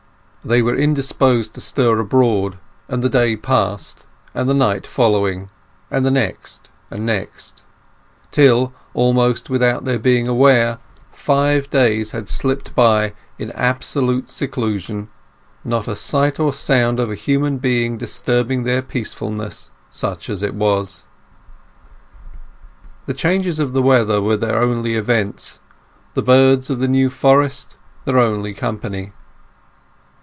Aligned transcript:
They 0.43 0.63
were 0.63 0.75
indisposed 0.75 1.53
to 1.53 1.61
stir 1.61 1.99
abroad, 1.99 2.57
and 2.87 3.03
the 3.03 3.09
day 3.11 3.35
passed, 3.35 4.07
and 4.33 4.49
the 4.49 4.55
night 4.55 4.87
following, 4.87 5.51
and 5.91 6.03
the 6.03 6.09
next, 6.09 6.67
and 6.89 7.05
next; 7.05 7.61
till, 8.31 8.73
almost 8.95 9.51
without 9.51 9.85
their 9.85 9.99
being 9.99 10.27
aware, 10.27 10.79
five 11.11 11.69
days 11.69 12.09
had 12.09 12.27
slipped 12.27 12.73
by 12.73 13.13
in 13.37 13.51
absolute 13.51 14.29
seclusion, 14.29 15.09
not 15.63 15.87
a 15.87 15.95
sight 15.95 16.39
or 16.39 16.51
sound 16.53 16.99
of 16.99 17.11
a 17.11 17.15
human 17.29 17.59
being 17.59 17.99
disturbing 17.99 18.63
their 18.63 18.81
peacefulness, 18.81 19.69
such 19.91 20.27
as 20.27 20.41
it 20.41 20.55
was. 20.55 21.03
The 23.05 23.13
changes 23.13 23.59
of 23.59 23.73
the 23.73 23.83
weather 23.83 24.19
were 24.23 24.37
their 24.37 24.59
only 24.59 24.95
events, 24.95 25.59
the 26.15 26.23
birds 26.23 26.71
of 26.71 26.79
the 26.79 26.87
New 26.87 27.11
Forest 27.11 27.77
their 28.05 28.17
only 28.17 28.55
company. 28.55 29.11